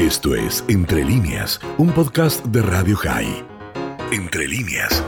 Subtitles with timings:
[0.00, 3.44] Esto es Entre líneas, un podcast de Radio High.
[4.10, 5.04] Entre líneas.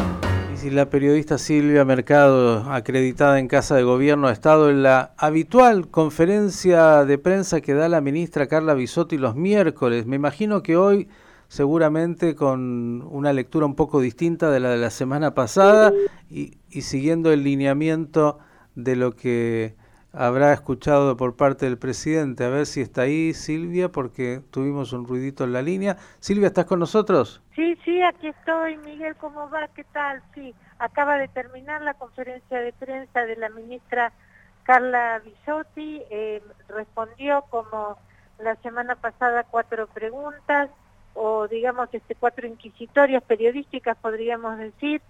[0.52, 5.14] Y si la periodista Silvia Mercado, acreditada en Casa de Gobierno, ha estado en la
[5.16, 10.76] habitual conferencia de prensa que da la ministra Carla Bisotti los miércoles, me imagino que
[10.76, 11.08] hoy
[11.48, 15.90] seguramente con una lectura un poco distinta de la de la semana pasada
[16.28, 18.40] y, y siguiendo el lineamiento
[18.74, 19.74] de lo que
[20.12, 22.44] habrá escuchado por parte del presidente.
[22.44, 25.96] A ver si está ahí Silvia, porque tuvimos un ruidito en la línea.
[26.20, 27.42] Silvia, ¿estás con nosotros?
[27.54, 28.76] Sí, sí, aquí estoy.
[28.78, 29.68] Miguel, ¿cómo va?
[29.68, 30.22] ¿Qué tal?
[30.34, 34.12] Sí, acaba de terminar la conferencia de prensa de la ministra
[34.64, 36.02] Carla Bisotti.
[36.10, 37.96] Eh, respondió como
[38.38, 40.68] la semana pasada cuatro preguntas
[41.14, 45.02] o digamos este cuatro inquisitorias periodísticas podríamos decir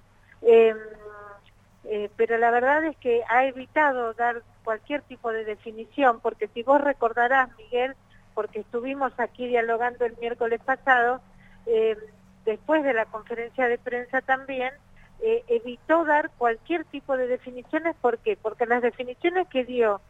[0.43, 0.75] eh,
[1.85, 6.63] eh, pero la verdad es que ha evitado dar cualquier tipo de definición, porque si
[6.63, 7.95] vos recordarás, Miguel,
[8.35, 11.21] porque estuvimos aquí dialogando el miércoles pasado,
[11.67, 11.97] eh,
[12.45, 14.73] después de la conferencia de prensa también,
[15.21, 18.37] eh, evitó dar cualquier tipo de definiciones, ¿por qué?
[18.41, 20.01] Porque las definiciones que dio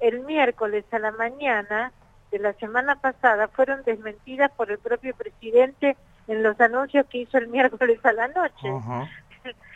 [0.00, 1.92] el miércoles a la mañana
[2.30, 5.96] de la semana pasada fueron desmentidas por el propio presidente
[6.26, 8.68] en los anuncios que hizo el miércoles a la noche.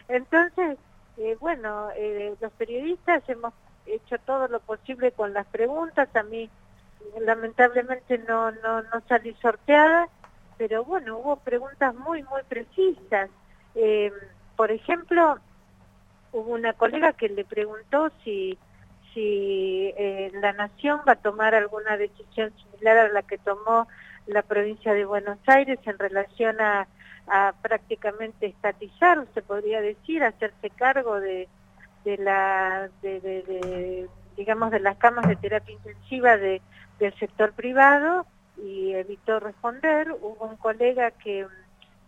[0.09, 0.79] Entonces,
[1.19, 3.53] eh, bueno, eh, los periodistas hemos
[3.95, 6.49] hecho todo lo posible con las preguntas, a mí
[7.21, 10.09] lamentablemente no, no, no salí sorteada,
[10.57, 13.31] pero bueno, hubo preguntas muy, muy precisas.
[13.75, 14.13] Eh,
[14.57, 15.39] por ejemplo,
[16.33, 18.59] hubo una colega que le preguntó si,
[19.15, 19.93] si
[20.35, 23.87] la Nación va a tomar alguna decisión similar a la que tomó
[24.27, 26.89] la provincia de Buenos Aires en relación a
[27.31, 31.49] a prácticamente estatizar, se podría decir, hacerse cargo de,
[32.09, 36.63] de la, de, digamos, de las camas de terapia intensiva de,
[36.99, 38.25] del sector privado
[38.57, 40.13] y evitó responder.
[40.13, 41.47] Hubo un colega que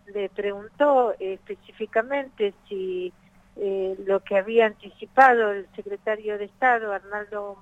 [0.06, 3.12] le preguntó específicamente si
[3.56, 7.58] eh, lo que había anticipado el secretario de Estado, Arnaldo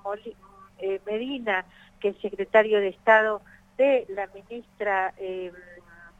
[0.77, 1.65] eh, Medina,
[1.99, 3.41] que es secretario de Estado
[3.77, 5.51] de la ministra eh,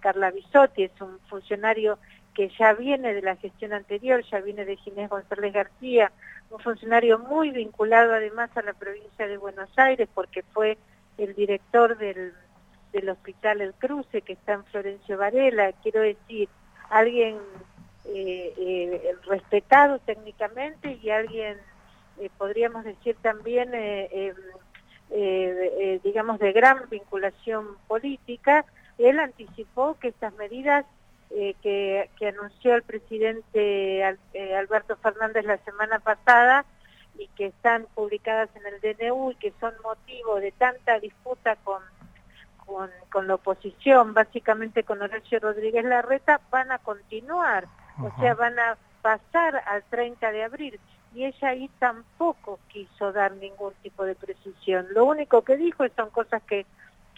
[0.02, 1.98] Carla Bisotti, es un funcionario
[2.40, 6.10] que ya viene de la gestión anterior, ya viene de Ginés González García,
[6.50, 10.78] un funcionario muy vinculado además a la provincia de Buenos Aires porque fue
[11.18, 12.32] el director del,
[13.10, 16.48] Hospital El Cruce que está en Florencio Varela, quiero decir,
[16.90, 17.40] alguien
[18.06, 21.58] eh, eh, respetado técnicamente y alguien,
[22.22, 23.70] eh, podríamos decir también,
[26.06, 28.64] digamos, de gran vinculación política,
[28.98, 30.86] él anticipó que estas medidas
[31.32, 34.02] eh, que, anunció el presidente
[34.34, 36.66] eh, Alberto Fernández la semana pasada
[37.18, 41.82] y que están publicadas en el DNU y que son motivo de tanta disputa con,
[43.10, 47.66] con, la oposición, básicamente con Horacio Rodríguez Larreta, van a continuar,
[48.02, 50.80] o sea, van a pasar al 30 de abril.
[51.14, 54.88] Y ella ahí tampoco quiso dar ningún tipo de precisión.
[54.92, 56.66] Lo único que dijo son cosas que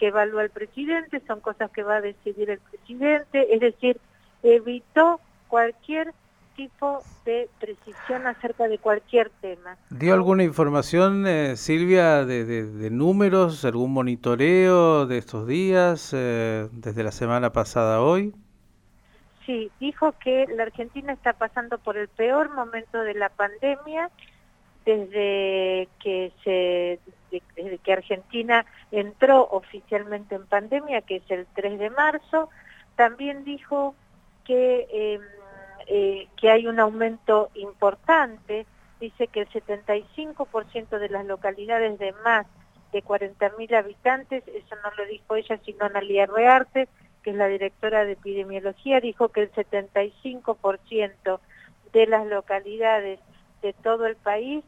[0.02, 4.00] que evalúa el presidente, son cosas que va a decidir el presidente, es decir,
[4.42, 6.12] evitó cualquier
[6.56, 9.76] tipo de precisión acerca de cualquier tema.
[9.90, 17.12] ¿Dio alguna información, eh, Silvia, de, números, algún monitoreo de estos días, eh, desde la
[17.12, 18.34] semana pasada a hoy?
[19.46, 24.10] Sí, dijo que la Argentina está pasando por el peor momento de la pandemia
[24.84, 26.32] desde que
[27.92, 32.50] Argentina entró oficialmente en pandemia, que es el 3 de marzo,
[32.96, 33.94] también dijo
[34.44, 35.22] que, em,
[35.86, 38.66] eh, que hay un aumento importante,
[39.00, 42.46] dice que el 75% de las localidades de más
[42.92, 46.88] de 40.000 habitantes, eso no lo dijo ella, sino Analia Rearte,
[47.22, 51.40] que es la directora de epidemiología, dijo que el 75%
[51.92, 53.20] de las localidades
[53.62, 54.64] de todo el país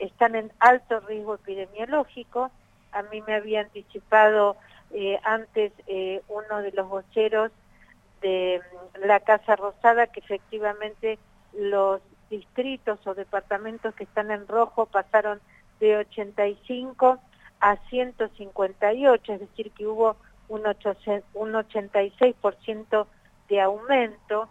[0.00, 2.50] están en alto riesgo epidemiológico.
[2.92, 4.56] A mí me había anticipado
[4.92, 7.50] eh, antes eh, uno de los voceros
[8.20, 11.18] de mm, la Casa Rosada que efectivamente
[11.52, 12.00] los
[12.30, 15.40] distritos o departamentos que están en rojo pasaron
[15.80, 17.18] de 85
[17.60, 20.16] a 158, es decir, que hubo
[20.48, 23.06] un, un 86%
[23.48, 24.48] de aumento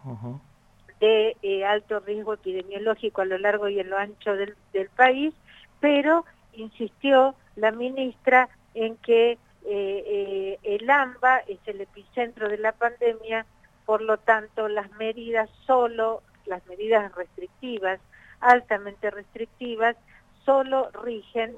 [1.03, 4.55] de eh, alto riesgo epidemiológico a lo largo y a lo ancho del,
[4.95, 5.33] país,
[5.81, 6.23] pero
[6.53, 13.45] insistió la ministra en que eh, eh, el AMBA es el epicentro de la pandemia,
[13.85, 17.99] por lo tanto las medidas solo, las medidas restrictivas,
[18.39, 19.97] altamente restrictivas,
[20.45, 21.53] solo rigen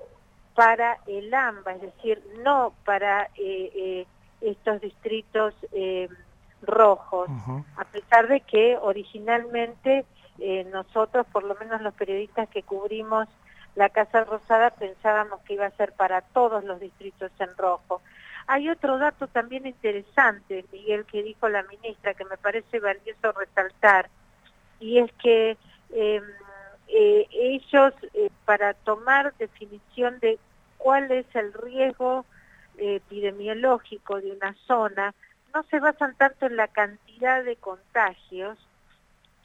[0.56, 3.30] para el AMBA, es decir, no para
[4.42, 5.54] estos distritos
[6.66, 7.30] rojos,
[7.78, 10.06] a pesar de que originalmente
[10.40, 13.28] eh, nosotros, por lo menos los periodistas que cubrimos
[13.76, 18.02] la Casa Rosada, pensábamos que iba a ser para todos los distritos en rojo.
[18.48, 24.10] Hay otro dato también interesante, Miguel, que dijo la ministra, que me parece valioso resaltar,
[24.80, 25.58] y es que
[25.92, 26.24] em,
[26.88, 30.38] eh, ellos, eh, para tomar definición de
[30.78, 32.26] cuál es el riesgo
[32.78, 35.14] epidemiológico de una zona,
[35.56, 38.60] no se basan tanto en la cantidad de contagios,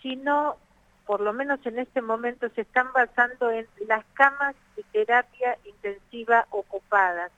[0.03, 0.57] sino,
[1.07, 6.47] por lo menos en este momento, se están basando en las camas de terapia intensiva
[6.51, 7.31] ocupadas.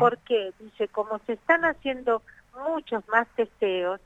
[0.00, 0.52] ¿Por qué?
[0.58, 2.20] Dice, como se están haciendo
[2.66, 4.00] muchos más testeos,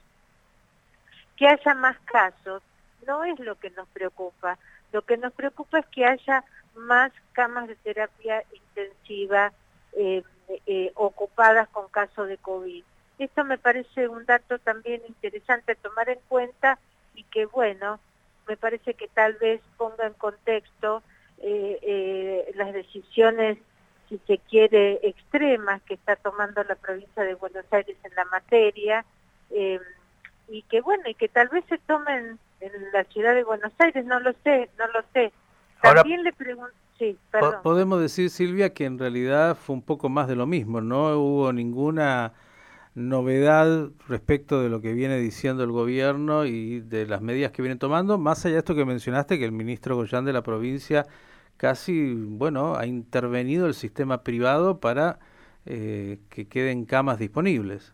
[1.36, 2.62] que haya más casos,
[3.06, 4.58] no es lo que nos preocupa.
[4.92, 6.44] Lo que nos preocupa es que haya
[6.74, 9.50] más camas de terapia intensiva
[9.94, 10.22] eh,
[10.66, 12.84] eh, ocupadas con casos de COVID.
[13.20, 16.78] Esto me parece un dato también interesante a tomar en cuenta
[17.14, 18.00] y que, bueno,
[18.48, 21.02] me parece que tal vez ponga en contexto
[21.36, 23.58] eh, eh, las decisiones,
[24.08, 29.04] si se quiere, extremas que está tomando la provincia de Buenos Aires en la materia,
[29.50, 29.82] em,
[30.48, 34.02] y que, bueno, y que tal vez se tomen en la ciudad de Buenos Aires,
[34.06, 35.30] no lo sé, no lo sé.
[35.82, 36.72] También le pregunto...
[36.98, 37.18] Sí.
[37.62, 41.52] Podemos decir, Silvia, que en realidad fue un poco más de lo mismo, no hubo
[41.52, 42.32] ninguna
[42.94, 47.76] novedad respecto de lo que viene diciendo el gobierno y de las medidas que viene
[47.76, 51.06] tomando, más allá de esto que mencionaste, que el ministro Goyán de la provincia
[51.56, 55.18] casi, bueno, ha intervenido el sistema privado para
[55.66, 57.92] eh, que queden camas disponibles.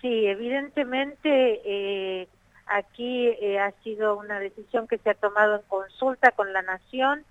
[0.00, 2.28] Sí, evidentemente eh,
[2.66, 7.24] aquí eh, ha sido una decisión que se ha tomado en consulta con la Nación,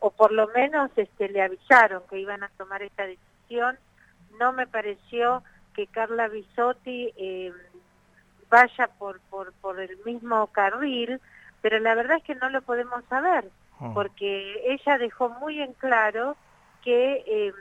[0.00, 3.78] o por lo menos este, le avisaron que iban a tomar esta decisión
[4.38, 5.42] no me pareció
[5.74, 7.52] que Carla Bisotti eh,
[8.50, 11.20] vaya por, por, por el mismo carril,
[11.60, 13.50] pero la verdad es que no lo podemos saber,
[13.80, 13.90] ah.
[13.94, 16.36] porque ella dejó muy en claro
[16.82, 17.54] que, em,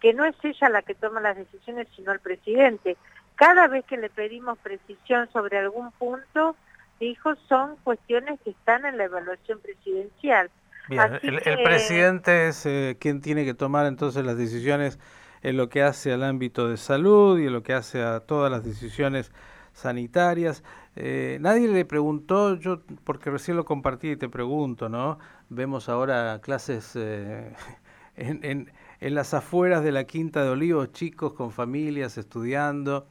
[0.00, 2.96] que no es ella la que toma las decisiones, sino el presidente.
[3.36, 6.56] Cada vez que le pedimos precisión sobre algún punto,
[7.00, 10.50] dijo, son cuestiones que están en la evaluación presidencial.
[10.88, 14.98] Bien, el, presidente es eh, quien tiene que tomar entonces las decisiones
[15.44, 18.50] en lo que hace al ámbito de salud y en lo que hace a todas
[18.50, 19.30] las decisiones
[19.74, 20.64] sanitarias.
[20.96, 25.18] Eh, nadie le preguntó, yo porque recién lo compartí y te pregunto, ¿no?
[25.50, 27.52] Vemos ahora clases eh,
[28.16, 33.06] en, en, las afueras de la Quinta de Olivos, chicos con familias estudiando.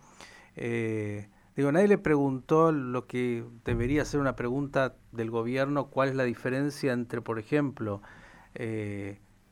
[0.56, 6.16] Eh, digo, nadie le preguntó lo que debería ser una pregunta del gobierno, cuál es
[6.16, 8.02] la diferencia entre, por ejemplo,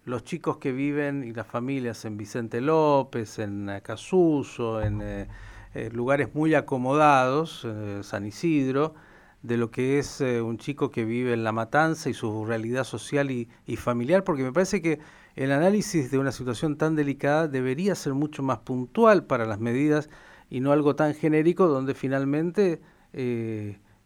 [0.05, 5.27] los chicos que viven y las familias en Vicente López, en Casuso, en eh,
[5.73, 8.95] eh, lugares muy acomodados, eh, San Isidro,
[9.43, 13.31] de lo que es un chico que vive en La Matanza y su realidad social
[13.31, 14.99] y, familiar, porque me parece que
[15.35, 20.11] el análisis de una situación tan delicada debería ser mucho más puntual para las medidas
[20.51, 22.81] y no algo tan genérico donde finalmente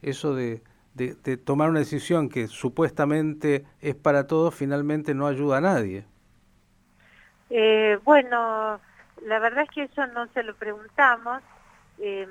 [0.02, 0.64] eso de
[0.96, 6.06] de, tomar una decisión que supuestamente es para todos, finalmente no ayuda a nadie.
[7.50, 8.80] Eh, bueno,
[9.24, 11.44] la verdad es que eso no se lo preguntamos.
[12.00, 12.30] Em,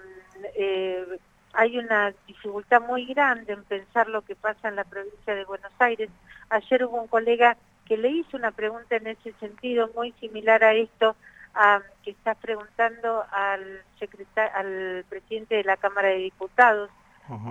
[0.56, 1.18] eh,
[1.52, 5.72] hay una dificultad muy grande en pensar lo que pasa en la provincia de Buenos
[5.78, 6.10] Aires.
[6.48, 10.72] Ayer hubo un colega que le hizo una pregunta en ese sentido, muy similar a
[10.72, 11.16] esto,
[12.02, 13.82] que está preguntando al,
[14.54, 16.90] al presidente de la Cámara de Diputados,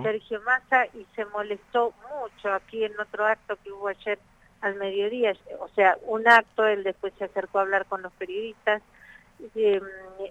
[0.02, 4.18] Sergio Massa y se molestó mucho aquí en otro acto que hubo ayer
[4.60, 8.80] al mediodía, o sea, un acto, él después se acercó a hablar con los periodistas
[9.54, 9.82] em,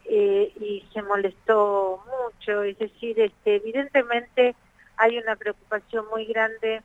[0.06, 4.56] eh, y se molestó mucho, es decir, este, evidentemente
[4.98, 6.82] hay una preocupación muy grande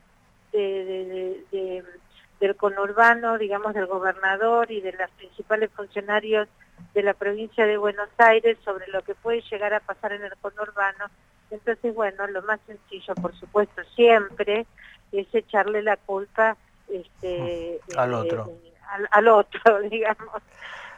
[0.52, 6.48] del conurbano, digamos, del gobernador y de los principales funcionarios
[6.92, 10.36] de la provincia de Buenos Aires sobre lo que puede llegar a pasar en el
[10.36, 11.06] conurbano
[11.50, 14.66] entonces, bueno, lo más sencillo, por supuesto, siempre
[15.12, 16.56] es echarle la culpa
[16.88, 18.50] este, al otro.
[18.50, 18.72] Eh,
[19.10, 20.42] al, otro, digamos.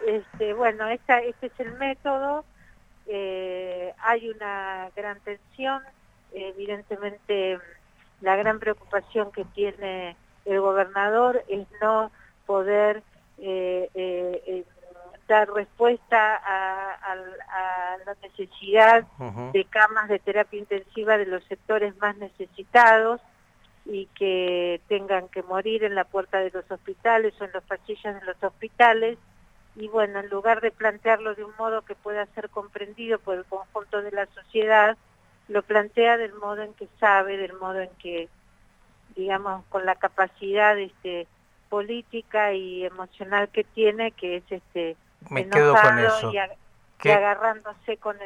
[0.06, 2.44] Este, bueno, esta, este es el método.
[3.06, 5.82] Eh, hay una gran tensión,
[6.32, 7.58] evidentemente
[8.20, 12.10] la gran preocupación que tiene el gobernador es no
[12.46, 13.02] poder
[13.38, 14.64] eh,
[15.30, 19.04] dar respuesta a, la necesidad
[19.52, 23.20] de camas de terapia intensiva de los sectores más necesitados
[23.84, 28.14] y que tengan que morir en la puerta de los hospitales o en los pasillos
[28.14, 29.18] de los hospitales.
[29.76, 33.44] Y bueno, en lugar de plantearlo de un modo que pueda ser comprendido por el
[33.44, 34.96] conjunto de la sociedad,
[35.46, 38.28] lo plantea del modo en que sabe, del modo en que,
[39.14, 41.28] digamos, con la capacidad este,
[41.68, 44.96] política y emocional que tiene, que es este
[45.28, 46.32] Me quedo con eso.
[46.32, 48.16] Y, agarrándose con,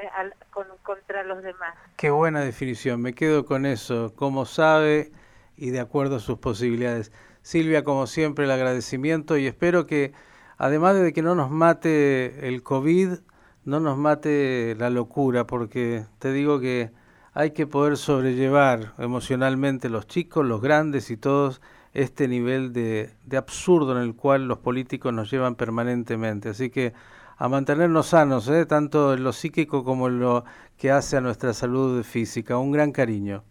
[0.82, 1.74] contra los demás.
[1.96, 5.12] Qué buena definición, me quedo con eso, como sabe
[5.56, 7.12] y de acuerdo a sus posibilidades.
[7.42, 10.12] Silvia, como siempre, el agradecimiento y espero que,
[10.56, 13.18] además de que no nos mate el COVID,
[13.64, 16.90] no nos mate la locura, porque te digo que
[17.32, 21.60] hay que poder sobrellevar emocionalmente los chicos, los grandes y todos
[21.94, 26.50] este nivel de, de, absurdo en el cual los políticos nos llevan permanentemente.
[26.50, 26.92] Así que
[27.36, 28.66] a mantenernos sanos, ¿eh?
[28.66, 30.44] tanto en lo psíquico como en lo
[30.76, 32.58] que hace a nuestra salud física.
[32.58, 33.44] Un gran cariño.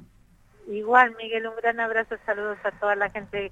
[0.67, 3.51] Igual, Miguel, un gran abrazo, saludos a toda la gente